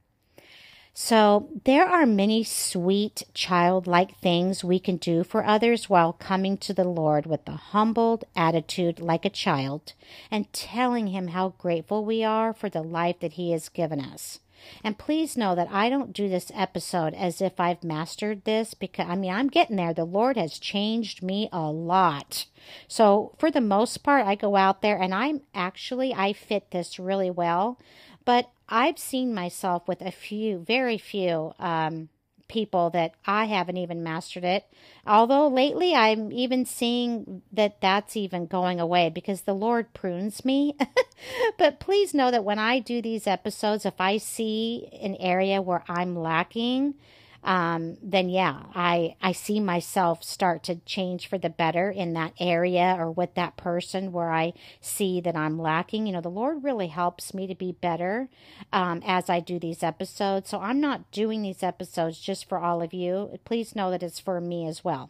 So, 0.93 1.47
there 1.63 1.87
are 1.87 2.05
many 2.05 2.43
sweet, 2.43 3.23
childlike 3.33 4.17
things 4.17 4.61
we 4.61 4.77
can 4.77 4.97
do 4.97 5.23
for 5.23 5.45
others 5.45 5.89
while 5.89 6.11
coming 6.11 6.57
to 6.57 6.73
the 6.73 6.83
Lord 6.83 7.25
with 7.25 7.47
a 7.47 7.53
humbled 7.71 8.25
attitude 8.35 8.99
like 8.99 9.23
a 9.23 9.29
child 9.29 9.93
and 10.29 10.51
telling 10.51 11.07
Him 11.07 11.29
how 11.29 11.53
grateful 11.57 12.03
we 12.03 12.21
are 12.25 12.51
for 12.51 12.67
the 12.67 12.83
life 12.83 13.21
that 13.21 13.33
He 13.33 13.51
has 13.51 13.69
given 13.69 14.01
us. 14.01 14.41
And 14.83 14.97
please 14.97 15.37
know 15.37 15.55
that 15.55 15.69
I 15.71 15.89
don't 15.89 16.13
do 16.13 16.29
this 16.29 16.51
episode 16.53 17.13
as 17.13 17.41
if 17.41 17.59
I've 17.59 17.83
mastered 17.83 18.43
this 18.45 18.73
because 18.73 19.07
I 19.07 19.15
mean, 19.15 19.31
I'm 19.31 19.47
getting 19.47 19.75
there. 19.75 19.93
The 19.93 20.05
Lord 20.05 20.37
has 20.37 20.59
changed 20.59 21.23
me 21.23 21.49
a 21.51 21.69
lot. 21.71 22.45
So, 22.87 23.33
for 23.37 23.49
the 23.51 23.61
most 23.61 24.03
part, 24.03 24.25
I 24.25 24.35
go 24.35 24.55
out 24.55 24.81
there 24.81 24.97
and 25.01 25.13
I'm 25.13 25.41
actually, 25.53 26.13
I 26.13 26.33
fit 26.33 26.71
this 26.71 26.99
really 26.99 27.31
well. 27.31 27.79
But 28.25 28.51
I've 28.67 28.99
seen 28.99 29.33
myself 29.33 29.87
with 29.87 30.01
a 30.01 30.11
few, 30.11 30.59
very 30.59 30.97
few, 30.97 31.53
um, 31.59 32.09
people 32.49 32.89
that 32.89 33.13
I 33.25 33.45
haven't 33.45 33.77
even 33.77 34.03
mastered 34.03 34.43
it. 34.43 34.65
Although 35.07 35.47
lately 35.47 35.95
I'm 35.95 36.33
even 36.33 36.65
seeing 36.65 37.41
that 37.53 37.79
that's 37.79 38.17
even 38.17 38.47
going 38.47 38.79
away 38.81 39.09
because 39.09 39.41
the 39.41 39.53
Lord 39.53 39.93
prunes 39.93 40.43
me. 40.43 40.75
but 41.57 41.79
please 41.79 42.13
know 42.13 42.29
that 42.31 42.43
when 42.43 42.59
I 42.59 42.79
do 42.79 43.01
these 43.01 43.27
episodes, 43.27 43.85
if 43.85 44.01
I 44.01 44.17
see 44.17 44.89
an 45.01 45.15
area 45.15 45.61
where 45.61 45.85
I'm 45.87 46.17
lacking, 46.17 46.95
um, 47.43 47.97
then 48.01 48.29
yeah, 48.29 48.63
I 48.75 49.15
I 49.21 49.31
see 49.31 49.59
myself 49.59 50.23
start 50.23 50.63
to 50.63 50.75
change 50.85 51.27
for 51.27 51.37
the 51.37 51.49
better 51.49 51.89
in 51.89 52.13
that 52.13 52.33
area 52.39 52.95
or 52.97 53.11
with 53.11 53.35
that 53.35 53.55
person 53.55 54.11
where 54.11 54.31
I 54.31 54.53
see 54.81 55.21
that 55.21 55.35
I'm 55.35 55.57
lacking. 55.57 56.05
You 56.05 56.13
know, 56.13 56.21
the 56.21 56.29
Lord 56.29 56.63
really 56.63 56.87
helps 56.87 57.33
me 57.33 57.47
to 57.47 57.55
be 57.55 57.71
better 57.71 58.29
um, 58.73 59.01
as 59.05 59.29
I 59.29 59.39
do 59.39 59.57
these 59.57 59.83
episodes. 59.83 60.49
So 60.49 60.59
I'm 60.59 60.81
not 60.81 61.11
doing 61.11 61.41
these 61.41 61.63
episodes 61.63 62.19
just 62.19 62.47
for 62.49 62.59
all 62.59 62.81
of 62.81 62.93
you. 62.93 63.39
Please 63.45 63.75
know 63.75 63.89
that 63.91 64.03
it's 64.03 64.19
for 64.19 64.41
me 64.41 64.67
as 64.67 64.83
well. 64.83 65.09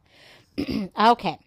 okay. 0.99 1.39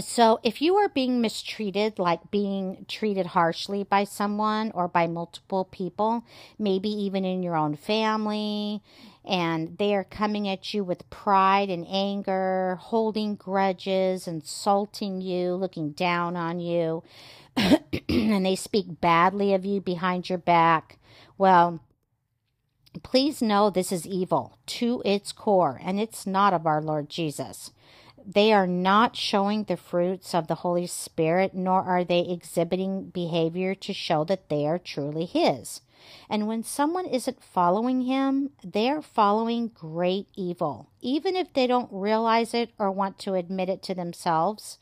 So, 0.00 0.40
if 0.42 0.60
you 0.60 0.74
are 0.74 0.88
being 0.88 1.20
mistreated, 1.20 2.00
like 2.00 2.32
being 2.32 2.84
treated 2.88 3.26
harshly 3.26 3.84
by 3.84 4.02
someone 4.02 4.72
or 4.72 4.88
by 4.88 5.06
multiple 5.06 5.66
people, 5.66 6.24
maybe 6.58 6.88
even 6.88 7.24
in 7.24 7.44
your 7.44 7.54
own 7.54 7.76
family, 7.76 8.82
and 9.24 9.78
they 9.78 9.94
are 9.94 10.02
coming 10.02 10.48
at 10.48 10.74
you 10.74 10.82
with 10.82 11.08
pride 11.10 11.70
and 11.70 11.86
anger, 11.88 12.76
holding 12.80 13.36
grudges, 13.36 14.26
insulting 14.26 15.20
you, 15.20 15.54
looking 15.54 15.92
down 15.92 16.34
on 16.34 16.58
you, 16.58 17.04
and 17.56 18.44
they 18.44 18.56
speak 18.56 19.00
badly 19.00 19.54
of 19.54 19.64
you 19.64 19.80
behind 19.80 20.28
your 20.28 20.38
back, 20.38 20.98
well, 21.38 21.78
please 23.04 23.40
know 23.40 23.70
this 23.70 23.92
is 23.92 24.08
evil 24.08 24.58
to 24.66 25.02
its 25.04 25.30
core, 25.30 25.80
and 25.84 26.00
it's 26.00 26.26
not 26.26 26.52
of 26.52 26.66
our 26.66 26.82
Lord 26.82 27.08
Jesus 27.08 27.70
they 28.26 28.52
are 28.52 28.66
not 28.66 29.16
showing 29.16 29.64
the 29.64 29.76
fruits 29.76 30.34
of 30.34 30.46
the 30.46 30.56
Holy 30.56 30.86
Spirit, 30.86 31.54
nor 31.54 31.82
are 31.82 32.04
they 32.04 32.20
exhibiting 32.20 33.10
behavior 33.10 33.74
to 33.74 33.92
show 33.92 34.24
that 34.24 34.48
they 34.48 34.66
are 34.66 34.78
truly 34.78 35.24
His. 35.24 35.80
And 36.28 36.46
when 36.46 36.62
someone 36.62 37.06
isn't 37.06 37.42
following 37.42 38.02
Him, 38.02 38.50
they're 38.62 39.02
following 39.02 39.68
great 39.68 40.28
evil. 40.36 40.90
Even 41.00 41.36
if 41.36 41.52
they 41.52 41.66
don't 41.66 41.88
realize 41.90 42.54
it 42.54 42.70
or 42.78 42.90
want 42.90 43.18
to 43.20 43.34
admit 43.34 43.68
it 43.68 43.82
to 43.84 43.94
themselves, 43.94 44.78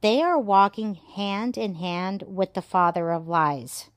they 0.00 0.22
are 0.22 0.38
walking 0.38 0.94
hand 0.94 1.56
in 1.56 1.76
hand 1.76 2.24
with 2.26 2.54
the 2.54 2.62
Father 2.62 3.10
of 3.10 3.28
lies 3.28 3.90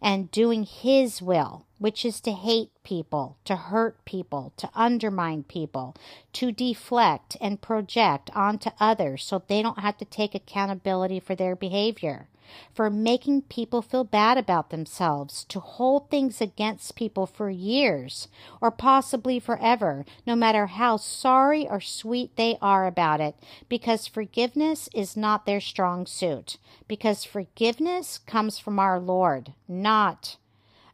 and 0.00 0.30
doing 0.30 0.64
His 0.64 1.22
will, 1.22 1.66
which 1.78 2.04
is 2.04 2.20
to 2.20 2.32
hate 2.32 2.70
people, 2.82 3.36
to 3.44 3.56
hurt 3.56 4.04
people, 4.04 4.52
to 4.56 4.68
undermine 4.74 5.42
people, 5.42 5.94
to 6.32 6.52
deflect 6.52 7.36
and 7.40 7.60
project 7.60 8.30
onto 8.34 8.70
others 8.80 9.24
so 9.24 9.42
they 9.46 9.62
don't 9.62 9.78
have 9.80 9.96
to 9.96 10.04
take 10.04 10.34
accountability 10.34 11.20
for 11.20 11.34
their 11.34 11.56
behavior. 11.56 12.28
for 12.74 12.90
making 12.90 13.42
people 13.42 13.82
feel 13.82 14.04
bad 14.04 14.38
about 14.38 14.70
themselves, 14.70 15.44
to 15.44 15.60
hold 15.60 16.10
things 16.10 16.40
against 16.40 16.96
people 16.96 17.26
for 17.26 17.50
years 17.50 18.28
or 18.60 18.70
possibly 18.70 19.38
forever, 19.38 20.04
no 20.26 20.34
matter 20.34 20.66
how 20.66 20.96
sorry 20.96 21.68
or 21.68 21.80
sweet 21.80 22.36
they 22.36 22.56
are 22.60 22.86
about 22.86 23.20
it, 23.20 23.34
because 23.68 24.06
forgiveness 24.06 24.88
is 24.94 25.16
not 25.16 25.46
their 25.46 25.60
strong 25.60 26.06
suit, 26.06 26.58
because 26.86 27.24
forgiveness 27.24 28.18
comes 28.18 28.58
from 28.58 28.78
our 28.78 28.98
Lord, 28.98 29.52
not 29.66 30.36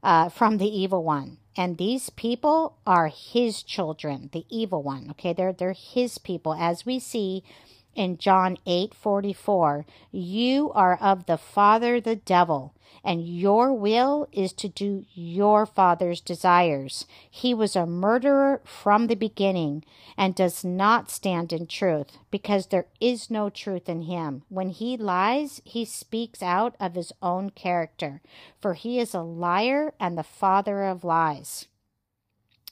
uh, 0.05 0.29
from 0.29 0.59
the 0.59 0.69
evil 0.69 1.03
one. 1.03 1.39
And 1.57 1.79
these 1.79 2.11
people 2.11 2.77
are 2.87 3.09
his 3.09 3.63
children, 3.63 4.31
the 4.33 4.45
evil 4.51 4.83
one. 4.83 5.09
Okay, 5.13 5.33
they're 5.33 5.53
they're 5.53 5.73
his 5.73 6.19
people, 6.19 6.55
as 6.55 6.85
we 6.85 6.99
see 6.99 7.43
in 7.95 8.19
John 8.19 8.57
8 8.67 8.95
44, 8.95 9.87
you 10.11 10.71
are 10.73 10.97
of 10.97 11.27
the 11.27 11.37
father, 11.39 12.01
the 12.01 12.17
devil, 12.17 12.75
and 13.05 13.27
your 13.27 13.73
will 13.73 14.29
is 14.33 14.53
to 14.55 14.69
do 14.69 15.05
your 15.15 15.67
father's 15.67 16.21
desires. 16.21 17.07
He 17.31 17.53
was 17.53 17.77
a 17.77 17.87
murderer 17.87 18.61
from 18.65 19.07
the 19.07 19.15
beginning 19.15 19.85
and 20.17 20.35
does 20.35 20.65
not 20.65 21.11
stand 21.11 21.53
in 21.53 21.67
truth 21.67 22.19
because 22.31 22.69
there 22.69 22.87
is 23.01 23.31
no 23.31 23.51
truth 23.51 23.89
in 23.89 24.03
him. 24.03 24.43
When 24.49 24.71
he 24.71 24.97
lies, 24.97 25.61
he 25.65 25.85
speaks 25.85 26.43
out 26.43 26.77
of 26.81 26.95
his 26.95 27.13
own 27.23 27.51
character, 27.51 28.23
for 28.61 28.75
he 28.75 28.99
is 28.99 29.15
a 29.15 29.21
liar 29.21 29.93
and 30.01 30.17
the 30.17 30.23
father 30.23 30.85
of 30.85 31.05
lies. 31.05 31.67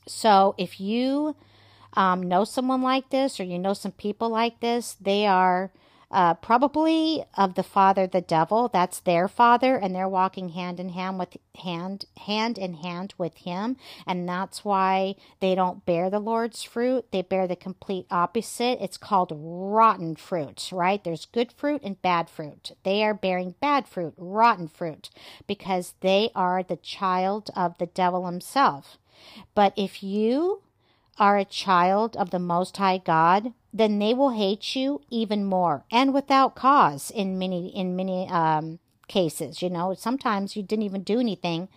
So 0.07 0.55
if 0.59 0.81
you 0.81 1.37
um, 1.95 2.23
know 2.23 2.45
someone 2.45 2.83
like 2.83 3.11
this 3.11 3.39
or 3.39 3.45
you 3.45 3.59
know 3.59 3.75
some 3.75 3.93
people 3.93 4.29
like 4.29 4.61
this, 4.61 4.97
they 5.01 5.27
are 5.27 5.71
uh, 6.13 6.35
probably 6.35 7.25
of 7.39 7.55
the 7.55 7.63
father, 7.63 8.07
the 8.07 8.21
devil. 8.21 8.69
That's 8.69 9.01
their 9.01 9.29
father, 9.29 9.77
and 9.77 9.95
they're 9.95 10.09
walking 10.09 10.51
hand 10.51 10.79
in 10.79 10.91
hand 10.91 11.19
with 11.19 11.39
hand, 11.57 12.05
hand 12.27 12.59
in 12.59 12.75
hand 12.75 13.15
with 13.17 13.39
him, 13.39 13.79
and 14.07 14.29
that's 14.29 14.63
why 14.65 15.17
they 15.41 15.55
don't 15.55 15.87
bear 15.87 16.11
the 16.11 16.21
Lord's 16.21 16.63
fruit. 16.63 17.11
They 17.11 17.23
bear 17.23 17.47
the 17.47 17.57
complete 17.57 18.07
opposite. 18.11 18.79
It's 18.83 18.99
called 18.99 19.33
rotten 19.35 20.17
fruit, 20.17 20.69
right? 20.71 21.03
There's 21.03 21.25
good 21.25 21.51
fruit 21.51 21.81
and 21.83 22.01
bad 22.03 22.29
fruit. 22.29 22.73
They 22.83 23.03
are 23.03 23.15
bearing 23.15 23.55
bad 23.61 23.89
fruit, 23.89 24.13
rotten 24.19 24.69
fruit, 24.69 25.09
because 25.47 25.95
they 26.01 26.31
are 26.35 26.63
the 26.63 26.77
child 26.77 27.51
of 27.57 27.79
the 27.79 27.87
devil 27.87 28.27
himself. 28.27 28.99
But 29.55 29.73
if 29.77 30.03
you 30.03 30.61
are 31.19 31.39
a 31.39 31.45
child 31.45 32.17
of 32.17 32.31
the 32.31 32.39
Most 32.39 32.77
High 32.77 32.99
God, 32.99 33.53
then 33.73 33.99
they 33.99 34.15
will 34.15 34.31
hate 34.31 34.75
you 34.77 35.01
even 35.11 35.45
more 35.45 35.85
and 35.91 36.13
without 36.15 36.55
cause 36.55 37.11
in 37.11 37.39
many 37.39 37.69
in 37.69 37.97
many 37.97 38.29
um, 38.29 38.79
cases. 39.09 39.63
You 39.63 39.71
know, 39.71 39.95
sometimes 39.95 40.57
you 40.57 40.63
didn't 40.63 40.85
even 40.85 41.03
do 41.03 41.21
anything, 41.21 41.69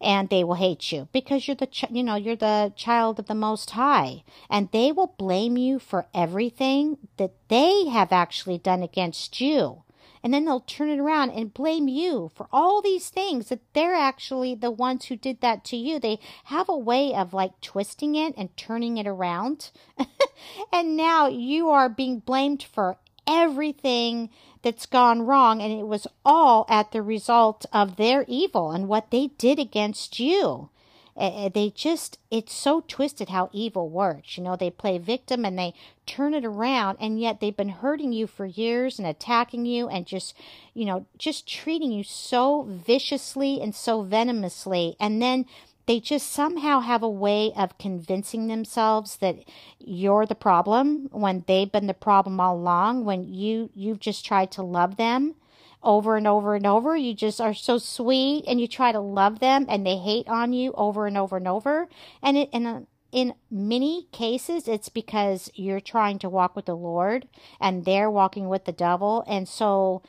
and 0.00 0.28
they 0.28 0.44
will 0.44 0.54
hate 0.54 0.92
you 0.92 1.08
because 1.12 1.46
you're 1.46 1.54
the 1.54 1.66
ch- 1.66 1.90
you 1.90 2.02
know 2.02 2.16
you're 2.16 2.36
the 2.36 2.72
child 2.76 3.18
of 3.18 3.26
the 3.26 3.34
Most 3.34 3.70
High, 3.70 4.24
and 4.50 4.68
they 4.72 4.92
will 4.92 5.14
blame 5.18 5.56
you 5.56 5.78
for 5.78 6.06
everything 6.14 6.98
that 7.16 7.32
they 7.48 7.86
have 7.86 8.12
actually 8.12 8.58
done 8.58 8.82
against 8.82 9.40
you 9.40 9.84
and 10.22 10.32
then 10.32 10.44
they'll 10.44 10.60
turn 10.60 10.88
it 10.88 11.00
around 11.00 11.30
and 11.30 11.52
blame 11.54 11.88
you 11.88 12.30
for 12.34 12.48
all 12.52 12.80
these 12.80 13.08
things 13.08 13.48
that 13.48 13.60
they're 13.72 13.94
actually 13.94 14.54
the 14.54 14.70
ones 14.70 15.06
who 15.06 15.16
did 15.16 15.40
that 15.40 15.64
to 15.64 15.76
you. 15.76 15.98
They 15.98 16.18
have 16.44 16.68
a 16.68 16.76
way 16.76 17.14
of 17.14 17.34
like 17.34 17.60
twisting 17.60 18.14
it 18.14 18.34
and 18.36 18.56
turning 18.56 18.98
it 18.98 19.06
around. 19.06 19.70
and 20.72 20.96
now 20.96 21.26
you 21.26 21.70
are 21.70 21.88
being 21.88 22.20
blamed 22.20 22.62
for 22.62 22.98
everything 23.26 24.30
that's 24.62 24.86
gone 24.86 25.22
wrong 25.22 25.60
and 25.60 25.72
it 25.72 25.86
was 25.86 26.06
all 26.24 26.66
at 26.68 26.92
the 26.92 27.02
result 27.02 27.66
of 27.72 27.96
their 27.96 28.24
evil 28.28 28.70
and 28.70 28.88
what 28.88 29.10
they 29.10 29.28
did 29.38 29.58
against 29.58 30.18
you. 30.18 30.70
They 31.16 31.72
just, 31.74 32.18
it's 32.30 32.54
so 32.54 32.82
twisted 32.88 33.28
how 33.28 33.50
evil 33.52 33.88
works. 33.88 34.36
You 34.36 34.44
know, 34.44 34.56
they 34.56 34.70
play 34.70 34.98
victim 34.98 35.44
and 35.44 35.58
they 35.58 35.74
turn 36.06 36.34
it 36.34 36.44
around, 36.44 36.98
and 37.00 37.20
yet 37.20 37.40
they've 37.40 37.56
been 37.56 37.68
hurting 37.68 38.12
you 38.12 38.26
for 38.26 38.46
years 38.46 38.98
and 38.98 39.06
attacking 39.06 39.66
you 39.66 39.88
and 39.88 40.06
just, 40.06 40.34
you 40.74 40.84
know, 40.84 41.06
just 41.18 41.46
treating 41.46 41.92
you 41.92 42.02
so 42.02 42.62
viciously 42.62 43.60
and 43.60 43.74
so 43.74 44.02
venomously. 44.02 44.96
And 44.98 45.20
then 45.20 45.46
they 45.86 46.00
just 46.00 46.30
somehow 46.30 46.80
have 46.80 47.02
a 47.02 47.10
way 47.10 47.52
of 47.56 47.76
convincing 47.78 48.46
themselves 48.46 49.16
that 49.16 49.36
you're 49.78 50.26
the 50.26 50.34
problem 50.34 51.08
when 51.10 51.44
they've 51.46 51.70
been 51.70 51.88
the 51.88 51.94
problem 51.94 52.40
all 52.40 52.56
along 52.56 53.04
when 53.04 53.24
you 53.24 53.70
you've 53.74 54.00
just 54.00 54.24
tried 54.24 54.50
to 54.52 54.62
love 54.62 54.96
them 54.96 55.34
over 55.82 56.16
and 56.16 56.26
over 56.26 56.54
and 56.54 56.66
over. 56.66 56.96
You 56.96 57.14
just 57.14 57.40
are 57.40 57.54
so 57.54 57.78
sweet 57.78 58.44
and 58.46 58.60
you 58.60 58.68
try 58.68 58.92
to 58.92 59.00
love 59.00 59.40
them 59.40 59.66
and 59.68 59.86
they 59.86 59.96
hate 59.96 60.28
on 60.28 60.52
you 60.52 60.72
over 60.74 61.06
and 61.06 61.16
over 61.16 61.36
and 61.36 61.48
over. 61.48 61.88
And 62.22 62.36
it, 62.36 62.50
uh, 62.52 62.80
in 63.10 63.34
many 63.50 64.08
cases, 64.12 64.66
it's 64.66 64.88
because 64.88 65.50
you're 65.54 65.80
trying 65.80 66.18
to 66.20 66.30
walk 66.30 66.56
with 66.56 66.66
the 66.66 66.76
Lord 66.76 67.28
and 67.60 67.84
they're 67.84 68.10
walking 68.10 68.48
with 68.48 68.64
the 68.64 68.72
devil. 68.72 69.24
And 69.26 69.48
so 69.48 70.02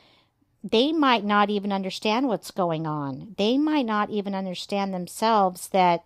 they 0.62 0.92
might 0.92 1.24
not 1.24 1.50
even 1.50 1.72
understand 1.72 2.28
what's 2.28 2.50
going 2.50 2.86
on. 2.86 3.34
They 3.36 3.58
might 3.58 3.84
not 3.84 4.08
even 4.08 4.34
understand 4.34 4.94
themselves 4.94 5.68
that, 5.68 6.04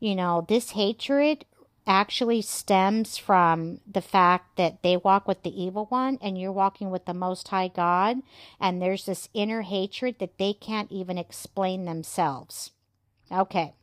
you 0.00 0.14
know, 0.14 0.46
this 0.48 0.70
hatred 0.70 1.44
actually 1.86 2.42
stems 2.42 3.16
from 3.16 3.80
the 3.90 4.00
fact 4.00 4.56
that 4.56 4.82
they 4.82 4.96
walk 4.96 5.28
with 5.28 5.42
the 5.42 5.62
evil 5.62 5.86
one 5.86 6.18
and 6.20 6.38
you're 6.38 6.52
walking 6.52 6.90
with 6.90 7.04
the 7.04 7.14
most 7.14 7.48
high 7.48 7.68
God 7.68 8.18
and 8.60 8.82
there's 8.82 9.06
this 9.06 9.28
inner 9.34 9.62
hatred 9.62 10.18
that 10.18 10.38
they 10.38 10.52
can't 10.52 10.90
even 10.90 11.16
explain 11.16 11.84
themselves. 11.84 12.72
Okay. 13.30 13.74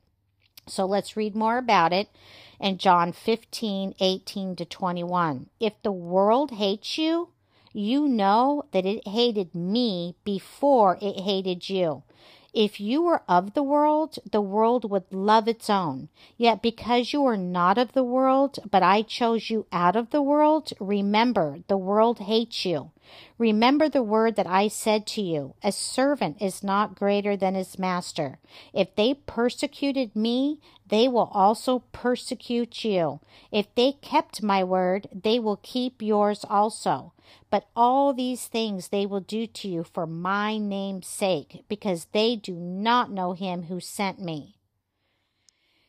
So 0.68 0.86
let's 0.86 1.18
read 1.18 1.36
more 1.36 1.58
about 1.58 1.92
it 1.92 2.10
in 2.60 2.78
John 2.78 3.12
15, 3.12 3.96
18 4.00 4.56
to 4.56 4.66
21. 4.66 5.50
If 5.60 5.74
the 5.84 5.92
world 5.92 6.52
hates 6.52 6.98
you, 6.98 7.30
you 7.74 8.08
know 8.08 8.66
that 8.72 8.86
it 8.86 9.08
hated 9.08 9.56
me 9.56 10.16
before 10.24 10.98
it 11.02 11.20
hated 11.22 11.70
you. 11.70 12.04
If 12.54 12.80
you 12.80 13.02
were 13.02 13.24
of 13.28 13.56
the 13.56 13.63
world, 13.63 14.20
the 14.32 14.42
world 14.42 14.89
would 14.92 15.12
love 15.12 15.48
its 15.48 15.72
own. 15.72 16.10
Yet 16.38 16.62
because 16.62 17.12
you 17.12 17.26
are 17.26 17.38
not 17.38 17.80
of 17.80 17.94
the 17.94 18.04
world, 18.04 18.60
but 18.70 18.84
I 18.84 19.02
chose 19.02 19.50
you 19.50 19.66
out 19.72 19.96
of 19.96 20.12
the 20.12 20.22
world, 20.22 20.72
remember, 20.80 21.60
the 21.68 21.78
world 21.78 22.20
hates 22.20 22.63
you. 22.63 22.92
Remember 23.39 23.89
the 23.89 24.04
word 24.04 24.36
that 24.36 24.46
I 24.46 24.68
said 24.68 25.08
to 25.08 25.22
you 25.22 25.56
A 25.63 25.72
servant 25.72 26.42
is 26.42 26.63
not 26.63 26.96
greater 26.96 27.36
than 27.36 27.56
his 27.56 27.80
master. 27.80 28.38
If 28.72 28.96
they 28.96 29.16
persecuted 29.16 30.16
me, 30.16 30.60
they 30.88 31.08
will 31.08 31.32
also 31.34 31.80
persecute 31.92 32.84
you. 32.84 33.20
If 33.52 33.74
they 33.74 33.94
kept 33.94 34.44
my 34.44 34.63
word, 34.63 35.08
they 35.12 35.39
will 35.39 35.60
keep 35.63 36.04
yours 36.04 36.46
also. 36.48 37.12
But 37.49 37.67
all 37.75 38.13
these 38.13 38.47
things 38.47 38.88
they 38.88 39.05
will 39.05 39.19
do 39.19 39.47
to 39.47 39.67
you 39.67 39.83
for 39.83 40.07
my 40.07 40.57
name's 40.57 41.07
sake, 41.07 41.63
because 41.67 42.07
they 42.12 42.36
do 42.36 42.53
not 42.53 43.12
know 43.12 43.33
him 43.33 43.63
who 43.63 43.79
sent 43.79 44.19
me. 44.19 44.57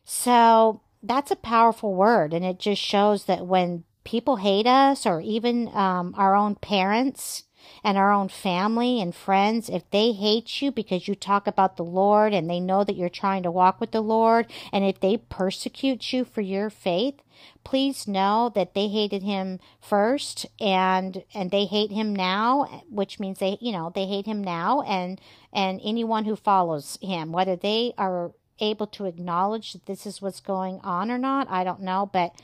So 0.04 0.82
that's 1.02 1.30
a 1.30 1.36
powerful 1.36 1.94
word, 1.94 2.32
and 2.32 2.44
it 2.44 2.58
just 2.58 2.80
shows 2.80 3.24
that 3.24 3.46
when 3.46 3.84
people 4.04 4.36
hate 4.36 4.66
us, 4.66 5.06
or 5.06 5.20
even 5.20 5.68
um, 5.74 6.14
our 6.16 6.34
own 6.34 6.54
parents, 6.56 7.44
and 7.82 7.98
our 7.98 8.12
own 8.12 8.28
family 8.28 9.00
and 9.00 9.14
friends, 9.14 9.68
if 9.68 9.88
they 9.90 10.12
hate 10.12 10.62
you 10.62 10.70
because 10.70 11.08
you 11.08 11.14
talk 11.14 11.46
about 11.46 11.76
the 11.76 11.84
Lord 11.84 12.32
and 12.32 12.48
they 12.48 12.60
know 12.60 12.84
that 12.84 12.96
you're 12.96 13.08
trying 13.08 13.42
to 13.42 13.50
walk 13.50 13.80
with 13.80 13.92
the 13.92 14.00
Lord, 14.00 14.46
and 14.72 14.84
if 14.84 15.00
they 15.00 15.16
persecute 15.16 16.12
you 16.12 16.24
for 16.24 16.40
your 16.40 16.70
faith, 16.70 17.20
please 17.64 18.06
know 18.06 18.50
that 18.54 18.74
they 18.74 18.88
hated 18.88 19.22
him 19.22 19.58
first 19.80 20.46
and 20.60 21.24
and 21.34 21.50
they 21.50 21.64
hate 21.64 21.90
him 21.90 22.14
now 22.14 22.84
which 22.88 23.18
means 23.18 23.38
they 23.38 23.58
you 23.60 23.72
know 23.72 23.90
they 23.94 24.06
hate 24.06 24.24
him 24.24 24.42
now 24.42 24.82
and 24.82 25.20
and 25.52 25.80
anyone 25.82 26.24
who 26.24 26.36
follows 26.36 26.96
him 27.02 27.32
whether 27.32 27.56
they 27.56 27.92
are 27.98 28.32
able 28.60 28.86
to 28.86 29.04
acknowledge 29.04 29.72
that 29.72 29.86
this 29.86 30.06
is 30.06 30.22
what's 30.22 30.40
going 30.40 30.78
on 30.84 31.10
or 31.10 31.18
not 31.18 31.50
i 31.50 31.64
don't 31.64 31.80
know 31.80 32.08
but 32.10 32.34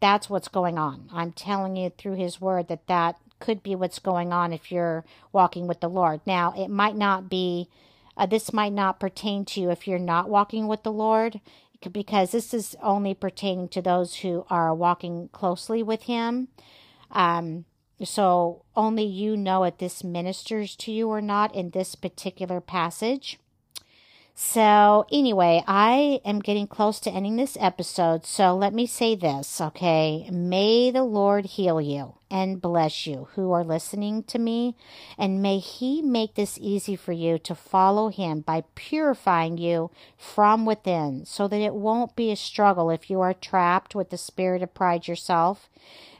that's 0.00 0.30
what's 0.30 0.48
going 0.48 0.78
on. 0.78 1.08
I'm 1.12 1.32
telling 1.32 1.76
you 1.76 1.90
through 1.90 2.14
his 2.14 2.40
word 2.40 2.68
that 2.68 2.86
that 2.86 3.16
could 3.38 3.62
be 3.62 3.74
what's 3.74 3.98
going 3.98 4.32
on 4.32 4.52
if 4.52 4.70
you're 4.70 5.04
walking 5.32 5.66
with 5.66 5.80
the 5.80 5.88
Lord. 5.88 6.20
Now, 6.26 6.52
it 6.56 6.68
might 6.68 6.96
not 6.96 7.28
be, 7.28 7.68
uh, 8.16 8.26
this 8.26 8.52
might 8.52 8.72
not 8.72 9.00
pertain 9.00 9.44
to 9.46 9.60
you 9.60 9.70
if 9.70 9.86
you're 9.86 9.98
not 9.98 10.28
walking 10.28 10.66
with 10.66 10.82
the 10.82 10.92
Lord, 10.92 11.40
because 11.92 12.32
this 12.32 12.52
is 12.52 12.76
only 12.82 13.14
pertaining 13.14 13.68
to 13.68 13.82
those 13.82 14.16
who 14.16 14.44
are 14.50 14.74
walking 14.74 15.28
closely 15.32 15.82
with 15.82 16.02
Him. 16.04 16.48
Um, 17.10 17.64
so 18.04 18.64
only 18.76 19.04
you 19.04 19.36
know 19.36 19.64
if 19.64 19.78
this 19.78 20.04
ministers 20.04 20.76
to 20.76 20.92
you 20.92 21.08
or 21.08 21.20
not 21.20 21.54
in 21.54 21.70
this 21.70 21.94
particular 21.94 22.60
passage. 22.60 23.38
So, 24.40 25.04
anyway, 25.10 25.64
I 25.66 26.20
am 26.24 26.38
getting 26.38 26.68
close 26.68 27.00
to 27.00 27.10
ending 27.10 27.34
this 27.34 27.56
episode. 27.58 28.24
So, 28.24 28.54
let 28.54 28.72
me 28.72 28.86
say 28.86 29.16
this, 29.16 29.60
okay? 29.60 30.30
May 30.30 30.92
the 30.92 31.02
Lord 31.02 31.44
heal 31.44 31.80
you 31.80 32.14
and 32.30 32.62
bless 32.62 33.04
you 33.04 33.26
who 33.34 33.50
are 33.50 33.64
listening 33.64 34.22
to 34.22 34.38
me. 34.38 34.76
And 35.18 35.42
may 35.42 35.58
He 35.58 36.02
make 36.02 36.36
this 36.36 36.56
easy 36.56 36.94
for 36.94 37.10
you 37.10 37.40
to 37.40 37.54
follow 37.56 38.10
Him 38.10 38.42
by 38.42 38.62
purifying 38.76 39.58
you 39.58 39.90
from 40.16 40.64
within 40.64 41.24
so 41.24 41.48
that 41.48 41.60
it 41.60 41.74
won't 41.74 42.14
be 42.14 42.30
a 42.30 42.36
struggle 42.36 42.90
if 42.90 43.10
you 43.10 43.20
are 43.20 43.34
trapped 43.34 43.96
with 43.96 44.10
the 44.10 44.16
spirit 44.16 44.62
of 44.62 44.72
pride 44.72 45.08
yourself. 45.08 45.68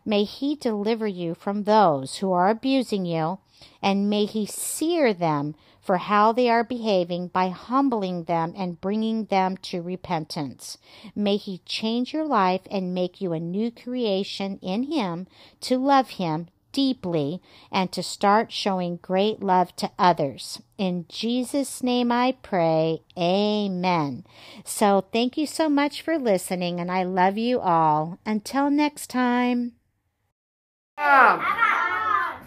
May 0.05 0.25
He 0.25 0.57
deliver 0.57 1.07
you 1.07 1.35
from 1.35 1.63
those 1.63 2.17
who 2.17 2.33
are 2.33 2.51
abusing 2.51 3.07
you, 3.07 3.39
and 3.81 4.11
may 4.11 4.25
He 4.25 4.45
sear 4.45 5.15
them 5.15 5.55
for 5.89 5.97
how 5.97 6.33
they 6.33 6.51
are 6.51 6.65
behaving 6.65 7.29
by 7.29 7.49
humbling 7.49 8.25
them 8.25 8.53
and 8.55 8.79
bringing 8.79 9.25
them 9.25 9.57
to 9.57 9.81
repentance. 9.81 10.77
May 11.17 11.39
He 11.39 11.63
change 11.65 12.13
your 12.13 12.27
life 12.27 12.61
and 12.71 12.93
make 12.93 13.23
you 13.23 13.33
a 13.33 13.41
new 13.41 13.71
creation 13.71 14.59
in 14.61 14.83
Him 14.83 15.27
to 15.63 15.79
love 15.79 16.11
Him 16.11 16.49
deeply 16.73 17.41
and 17.73 17.91
to 17.91 18.03
start 18.03 18.53
showing 18.53 18.99
great 19.01 19.43
love 19.43 19.75
to 19.77 19.91
others. 19.99 20.61
In 20.77 21.07
Jesus' 21.09 21.83
name 21.83 22.13
I 22.13 22.33
pray. 22.43 23.01
Amen. 23.17 24.27
So 24.67 25.07
thank 25.11 25.39
you 25.39 25.47
so 25.47 25.71
much 25.71 26.03
for 26.03 26.19
listening, 26.19 26.81
and 26.81 26.93
I 26.93 27.05
love 27.05 27.39
you 27.39 27.61
all. 27.61 28.19
Until 28.27 28.69
next 28.69 29.07
time. 29.07 29.73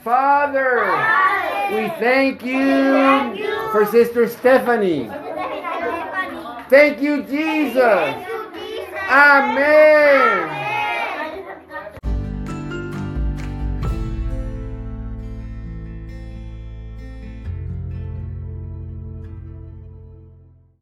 Father. 0.04 0.82
We 1.76 1.88
thank 2.00 2.44
you 2.44 3.46
for 3.72 3.86
Sister 3.86 4.28
Stephanie. 4.28 5.10
Thank 6.70 7.02
you, 7.02 7.24
Jesus. 7.24 8.16
Amen. 9.10 10.71